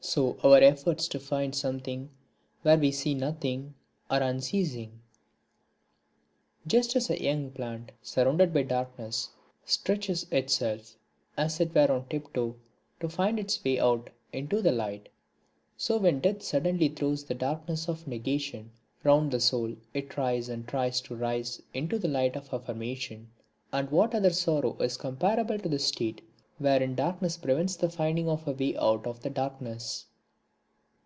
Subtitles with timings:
[0.00, 2.10] So our efforts to find something,
[2.62, 3.74] where we see nothing,
[4.08, 5.00] are unceasing.
[6.68, 9.30] Just as a young plant, surrounded by darkness,
[9.64, 10.96] stretches itself,
[11.36, 12.54] as it were on tiptoe,
[13.00, 15.08] to find its way out into the light,
[15.76, 18.70] so when death suddenly throws the darkness of negation
[19.02, 23.28] round the soul it tries and tries to rise into the light of affirmation.
[23.72, 26.22] And what other sorrow is comparable to the state
[26.60, 30.04] wherein darkness prevents the finding of a way out of the darkness?